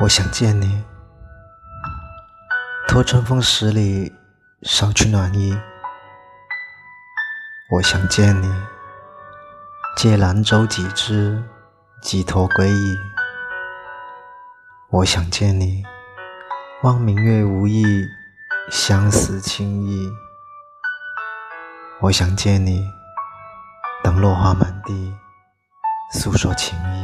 [0.00, 0.84] 我想见你，
[2.86, 4.14] 托春风十里
[4.62, 5.58] 捎去暖意。
[7.72, 8.48] 我想见你，
[9.96, 11.42] 借兰舟几枝
[12.00, 12.96] 寄托归意。
[14.90, 15.82] 我想见你，
[16.84, 18.06] 望明月无意
[18.70, 20.08] 相思情意。
[22.02, 22.88] 我想见你，
[24.04, 25.12] 等落花满地
[26.12, 26.97] 诉说情意。